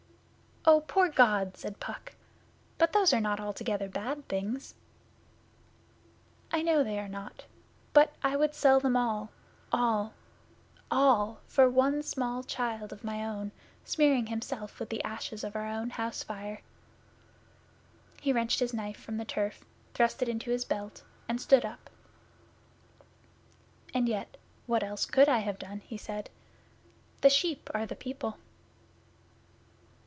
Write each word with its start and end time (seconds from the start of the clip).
'Oh, 0.63 0.81
poor 0.81 1.09
God!' 1.09 1.57
said 1.57 1.79
Puck. 1.79 2.13
'But 2.77 2.93
those 2.93 3.13
are 3.15 3.19
not 3.19 3.39
altogether 3.39 3.89
bad 3.89 4.27
things.' 4.27 4.75
'I 6.51 6.61
know 6.61 6.83
they 6.83 6.99
are 6.99 7.09
not; 7.09 7.45
but 7.93 8.13
I 8.23 8.35
would 8.35 8.53
sell 8.53 8.79
them 8.79 8.95
all 8.95 9.31
all 9.71 10.13
all 10.91 11.39
for 11.47 11.67
one 11.67 12.03
small 12.03 12.43
child 12.43 12.93
of 12.93 13.03
my 13.03 13.25
own, 13.25 13.51
smearing 13.83 14.27
himself 14.27 14.79
with 14.79 14.89
the 14.89 15.03
ashes 15.03 15.43
of 15.43 15.55
our 15.55 15.65
own 15.67 15.89
house 15.89 16.21
fire.' 16.21 16.61
He 18.21 18.31
wrenched 18.31 18.59
his 18.59 18.71
knife 18.73 18.97
from 18.99 19.17
the 19.17 19.25
turf, 19.25 19.65
thrust 19.95 20.21
it 20.21 20.29
into 20.29 20.51
his 20.51 20.63
belt 20.63 21.01
and 21.27 21.41
stood 21.41 21.65
up. 21.65 21.89
'And 23.95 24.07
yet, 24.07 24.37
what 24.67 24.83
else 24.83 25.07
could 25.07 25.27
I 25.27 25.39
have 25.39 25.57
done?' 25.57 25.79
he 25.81 25.97
said. 25.97 26.29
'The 27.21 27.31
sheep 27.31 27.67
are 27.73 27.87
the 27.87 27.95
people. 27.95 28.37